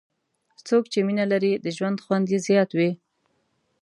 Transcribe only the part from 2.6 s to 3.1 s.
وي.